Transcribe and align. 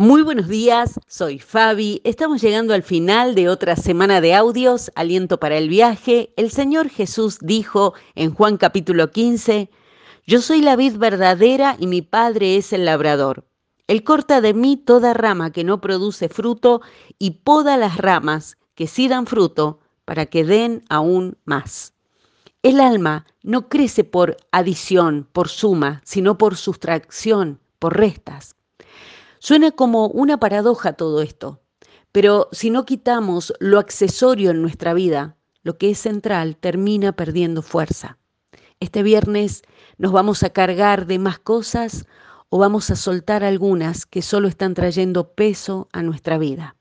Muy 0.00 0.22
buenos 0.22 0.48
días, 0.48 0.98
soy 1.08 1.38
Fabi. 1.38 2.00
Estamos 2.04 2.40
llegando 2.40 2.72
al 2.72 2.82
final 2.82 3.34
de 3.34 3.50
otra 3.50 3.76
semana 3.76 4.22
de 4.22 4.34
audios, 4.34 4.90
Aliento 4.94 5.38
para 5.38 5.58
el 5.58 5.68
viaje. 5.68 6.32
El 6.38 6.50
Señor 6.50 6.88
Jesús 6.88 7.36
dijo 7.42 7.92
en 8.14 8.32
Juan 8.32 8.56
capítulo 8.56 9.10
15, 9.10 9.68
Yo 10.26 10.40
soy 10.40 10.62
la 10.62 10.74
vid 10.74 10.96
verdadera 10.96 11.76
y 11.78 11.86
mi 11.86 12.00
Padre 12.00 12.56
es 12.56 12.72
el 12.72 12.86
labrador. 12.86 13.44
Él 13.88 14.02
corta 14.02 14.40
de 14.40 14.54
mí 14.54 14.78
toda 14.78 15.12
rama 15.12 15.52
que 15.52 15.64
no 15.64 15.82
produce 15.82 16.30
fruto 16.30 16.80
y 17.18 17.32
poda 17.32 17.76
las 17.76 17.98
ramas 17.98 18.56
que 18.74 18.86
sí 18.86 19.06
dan 19.06 19.26
fruto 19.26 19.80
para 20.06 20.24
que 20.24 20.44
den 20.44 20.82
aún 20.88 21.36
más. 21.44 21.92
El 22.62 22.80
alma 22.80 23.26
no 23.42 23.68
crece 23.68 24.04
por 24.04 24.38
adición, 24.50 25.28
por 25.30 25.50
suma, 25.50 26.00
sino 26.06 26.38
por 26.38 26.56
sustracción, 26.56 27.60
por 27.78 27.98
restas. 27.98 28.56
Suena 29.42 29.70
como 29.70 30.08
una 30.08 30.38
paradoja 30.38 30.92
todo 30.92 31.22
esto, 31.22 31.62
pero 32.12 32.50
si 32.52 32.68
no 32.68 32.84
quitamos 32.84 33.54
lo 33.58 33.78
accesorio 33.78 34.50
en 34.50 34.60
nuestra 34.60 34.92
vida, 34.92 35.38
lo 35.62 35.78
que 35.78 35.90
es 35.90 35.98
central 35.98 36.58
termina 36.58 37.12
perdiendo 37.12 37.62
fuerza. 37.62 38.18
Este 38.80 39.02
viernes 39.02 39.62
nos 39.96 40.12
vamos 40.12 40.42
a 40.42 40.50
cargar 40.50 41.06
de 41.06 41.18
más 41.18 41.38
cosas 41.38 42.04
o 42.50 42.58
vamos 42.58 42.90
a 42.90 42.96
soltar 42.96 43.42
algunas 43.42 44.04
que 44.04 44.20
solo 44.20 44.46
están 44.46 44.74
trayendo 44.74 45.32
peso 45.32 45.88
a 45.90 46.02
nuestra 46.02 46.36
vida. 46.36 46.76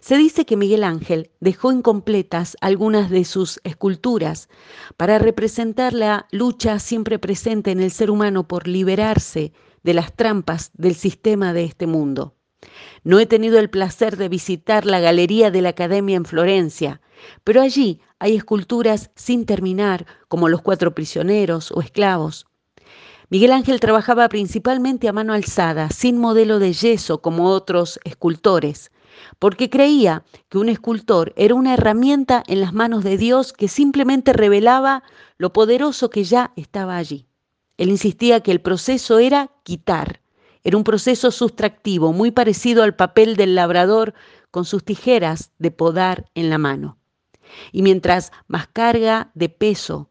Se 0.00 0.16
dice 0.16 0.44
que 0.44 0.56
Miguel 0.56 0.82
Ángel 0.82 1.30
dejó 1.40 1.70
incompletas 1.70 2.56
algunas 2.60 3.10
de 3.10 3.24
sus 3.24 3.60
esculturas 3.62 4.48
para 4.96 5.18
representar 5.18 5.92
la 5.92 6.26
lucha 6.32 6.78
siempre 6.78 7.18
presente 7.18 7.70
en 7.70 7.80
el 7.80 7.92
ser 7.92 8.10
humano 8.10 8.48
por 8.48 8.66
liberarse 8.66 9.52
de 9.82 9.94
las 9.94 10.14
trampas 10.14 10.70
del 10.74 10.94
sistema 10.94 11.52
de 11.52 11.64
este 11.64 11.86
mundo. 11.86 12.34
No 13.04 13.18
he 13.18 13.26
tenido 13.26 13.58
el 13.58 13.70
placer 13.70 14.16
de 14.16 14.28
visitar 14.28 14.86
la 14.86 15.00
Galería 15.00 15.50
de 15.50 15.62
la 15.62 15.70
Academia 15.70 16.16
en 16.16 16.24
Florencia, 16.24 17.00
pero 17.44 17.60
allí 17.60 18.00
hay 18.18 18.36
esculturas 18.36 19.10
sin 19.14 19.46
terminar, 19.46 20.06
como 20.28 20.48
los 20.48 20.62
cuatro 20.62 20.94
prisioneros 20.94 21.72
o 21.72 21.80
esclavos. 21.80 22.46
Miguel 23.30 23.52
Ángel 23.52 23.80
trabajaba 23.80 24.28
principalmente 24.28 25.08
a 25.08 25.12
mano 25.12 25.32
alzada, 25.32 25.88
sin 25.90 26.18
modelo 26.18 26.58
de 26.58 26.72
yeso 26.72 27.22
como 27.22 27.48
otros 27.48 27.98
escultores, 28.04 28.90
porque 29.38 29.70
creía 29.70 30.24
que 30.48 30.58
un 30.58 30.68
escultor 30.68 31.32
era 31.36 31.54
una 31.54 31.74
herramienta 31.74 32.42
en 32.46 32.60
las 32.60 32.72
manos 32.72 33.04
de 33.04 33.16
Dios 33.16 33.52
que 33.52 33.68
simplemente 33.68 34.32
revelaba 34.32 35.02
lo 35.38 35.52
poderoso 35.52 36.10
que 36.10 36.24
ya 36.24 36.52
estaba 36.56 36.96
allí. 36.96 37.26
Él 37.76 37.88
insistía 37.90 38.40
que 38.40 38.52
el 38.52 38.60
proceso 38.60 39.18
era 39.18 39.50
quitar, 39.62 40.20
era 40.64 40.76
un 40.76 40.84
proceso 40.84 41.30
sustractivo, 41.30 42.12
muy 42.12 42.30
parecido 42.30 42.82
al 42.82 42.94
papel 42.94 43.36
del 43.36 43.54
labrador 43.54 44.14
con 44.50 44.64
sus 44.64 44.84
tijeras 44.84 45.50
de 45.58 45.70
podar 45.70 46.30
en 46.34 46.50
la 46.50 46.58
mano. 46.58 46.98
Y 47.72 47.82
mientras 47.82 48.30
más 48.46 48.66
carga 48.68 49.30
de 49.34 49.48
peso 49.48 50.10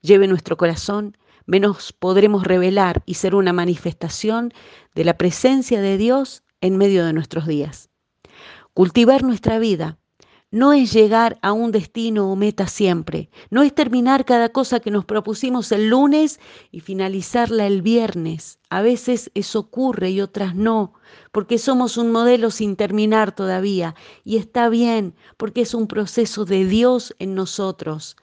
lleve 0.00 0.26
nuestro 0.26 0.56
corazón, 0.56 1.16
menos 1.46 1.92
podremos 1.92 2.44
revelar 2.44 3.02
y 3.06 3.14
ser 3.14 3.34
una 3.34 3.52
manifestación 3.52 4.52
de 4.94 5.04
la 5.04 5.16
presencia 5.16 5.80
de 5.80 5.96
Dios 5.96 6.42
en 6.60 6.76
medio 6.76 7.06
de 7.06 7.12
nuestros 7.12 7.46
días. 7.46 7.90
Cultivar 8.76 9.22
nuestra 9.22 9.58
vida 9.58 9.96
no 10.50 10.74
es 10.74 10.92
llegar 10.92 11.38
a 11.40 11.54
un 11.54 11.72
destino 11.72 12.30
o 12.30 12.36
meta 12.36 12.66
siempre, 12.66 13.30
no 13.48 13.62
es 13.62 13.74
terminar 13.74 14.26
cada 14.26 14.50
cosa 14.50 14.80
que 14.80 14.90
nos 14.90 15.06
propusimos 15.06 15.72
el 15.72 15.88
lunes 15.88 16.40
y 16.70 16.80
finalizarla 16.80 17.66
el 17.66 17.80
viernes. 17.80 18.58
A 18.68 18.82
veces 18.82 19.30
eso 19.32 19.60
ocurre 19.60 20.10
y 20.10 20.20
otras 20.20 20.54
no, 20.54 20.92
porque 21.32 21.56
somos 21.56 21.96
un 21.96 22.12
modelo 22.12 22.50
sin 22.50 22.76
terminar 22.76 23.34
todavía 23.34 23.94
y 24.24 24.36
está 24.36 24.68
bien, 24.68 25.14
porque 25.38 25.62
es 25.62 25.72
un 25.72 25.86
proceso 25.86 26.44
de 26.44 26.66
Dios 26.66 27.16
en 27.18 27.34
nosotros, 27.34 28.18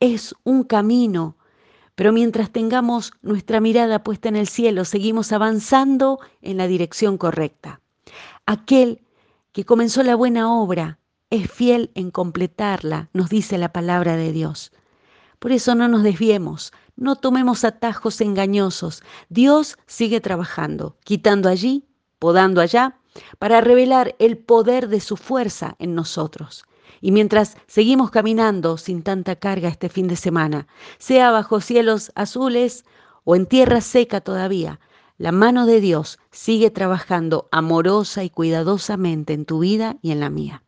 es 0.00 0.34
un 0.42 0.64
camino. 0.64 1.36
Pero 1.96 2.14
mientras 2.14 2.50
tengamos 2.50 3.12
nuestra 3.20 3.60
mirada 3.60 4.02
puesta 4.02 4.30
en 4.30 4.36
el 4.36 4.48
cielo, 4.48 4.86
seguimos 4.86 5.32
avanzando 5.32 6.18
en 6.40 6.56
la 6.56 6.66
dirección 6.66 7.18
correcta. 7.18 7.82
Aquel 8.46 9.02
que 9.58 9.64
comenzó 9.64 10.04
la 10.04 10.14
buena 10.14 10.54
obra 10.54 11.00
es 11.30 11.50
fiel 11.50 11.90
en 11.96 12.12
completarla, 12.12 13.10
nos 13.12 13.28
dice 13.28 13.58
la 13.58 13.72
palabra 13.72 14.16
de 14.16 14.30
Dios. 14.30 14.70
Por 15.40 15.50
eso 15.50 15.74
no 15.74 15.88
nos 15.88 16.04
desviemos, 16.04 16.72
no 16.94 17.16
tomemos 17.16 17.64
atajos 17.64 18.20
engañosos. 18.20 19.02
Dios 19.30 19.76
sigue 19.88 20.20
trabajando, 20.20 20.96
quitando 21.02 21.48
allí, 21.48 21.88
podando 22.20 22.60
allá, 22.60 23.00
para 23.40 23.60
revelar 23.60 24.14
el 24.20 24.38
poder 24.38 24.86
de 24.86 25.00
su 25.00 25.16
fuerza 25.16 25.74
en 25.80 25.96
nosotros. 25.96 26.64
Y 27.00 27.10
mientras 27.10 27.56
seguimos 27.66 28.12
caminando 28.12 28.76
sin 28.76 29.02
tanta 29.02 29.34
carga 29.34 29.68
este 29.68 29.88
fin 29.88 30.06
de 30.06 30.14
semana, 30.14 30.68
sea 30.98 31.32
bajo 31.32 31.60
cielos 31.60 32.12
azules 32.14 32.84
o 33.24 33.34
en 33.34 33.44
tierra 33.46 33.80
seca 33.80 34.20
todavía, 34.20 34.78
la 35.18 35.32
mano 35.32 35.66
de 35.66 35.80
Dios 35.80 36.18
sigue 36.30 36.70
trabajando 36.70 37.48
amorosa 37.50 38.22
y 38.24 38.30
cuidadosamente 38.30 39.32
en 39.32 39.44
tu 39.44 39.58
vida 39.58 39.96
y 40.00 40.12
en 40.12 40.20
la 40.20 40.30
mía. 40.30 40.64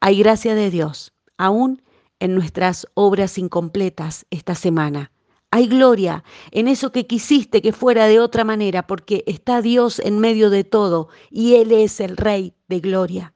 Hay 0.00 0.18
gracia 0.18 0.56
de 0.56 0.70
Dios, 0.70 1.12
aún 1.38 1.82
en 2.18 2.34
nuestras 2.34 2.86
obras 2.94 3.38
incompletas 3.38 4.26
esta 4.30 4.56
semana. 4.56 5.12
Hay 5.52 5.68
gloria 5.68 6.24
en 6.50 6.68
eso 6.68 6.92
que 6.92 7.06
quisiste 7.06 7.62
que 7.62 7.72
fuera 7.72 8.06
de 8.06 8.20
otra 8.20 8.44
manera, 8.44 8.86
porque 8.86 9.24
está 9.26 9.62
Dios 9.62 10.00
en 10.00 10.18
medio 10.18 10.50
de 10.50 10.64
todo 10.64 11.08
y 11.30 11.54
Él 11.54 11.72
es 11.72 12.00
el 12.00 12.16
Rey 12.16 12.54
de 12.68 12.80
gloria. 12.80 13.34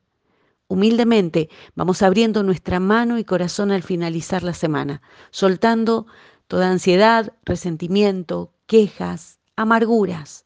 Humildemente 0.66 1.48
vamos 1.74 2.02
abriendo 2.02 2.42
nuestra 2.42 2.80
mano 2.80 3.18
y 3.18 3.24
corazón 3.24 3.70
al 3.70 3.82
finalizar 3.82 4.42
la 4.42 4.54
semana, 4.54 5.02
soltando 5.30 6.06
toda 6.46 6.70
ansiedad, 6.70 7.32
resentimiento, 7.44 8.52
quejas, 8.66 9.40
amarguras 9.56 10.44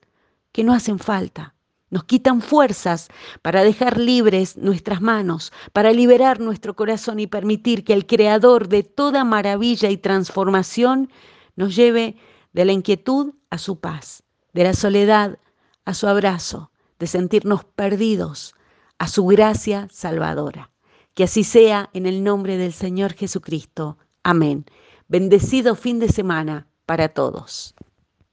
que 0.53 0.65
no 0.65 0.73
hacen 0.73 0.99
falta 0.99 1.55
nos 1.91 2.05
quitan 2.05 2.43
fuerzas 2.43 3.09
para 3.43 3.63
dejar 3.63 3.99
libres 3.99 4.57
nuestras 4.57 5.01
manos, 5.01 5.53
para 5.73 5.93
liberar 5.93 6.41
nuestro 6.41 6.77
corazón 6.77 7.19
y 7.19 7.27
permitir 7.27 7.85
que 7.85 7.95
el 7.95 8.07
Creador 8.07 8.69
de 8.69 8.83
toda 8.83 9.25
maravilla 9.25 9.89
y 9.91 9.97
transformación 9.97 11.11
nos 11.57 11.75
lleve 11.75 12.17
de 12.53 12.65
la 12.65 12.73
inquietud 12.73 13.35
a 13.51 13.59
su 13.59 13.81
paz, 13.81 14.23
de 14.53 14.65
la 14.65 14.75
soledad 14.75 15.39
a 15.85 15.95
su 15.95 16.07
abrazo, 16.07 16.71
de 16.99 17.07
sentirnos 17.07 17.65
perdidos 17.65 18.55
a 18.99 19.09
su 19.09 19.25
gracia 19.27 19.89
salvadora. 19.91 20.71
Que 21.15 21.25
así 21.25 21.43
sea 21.43 21.89
en 21.95 22.07
el 22.07 22.23
nombre 22.23 22.59
del 22.59 22.73
Señor 22.73 23.15
Jesucristo. 23.15 23.97
Amén. 24.23 24.67
Bendecido 25.09 25.75
fin 25.75 25.99
de 25.99 26.09
semana 26.09 26.69
para 26.85 27.09
todos. 27.09 27.75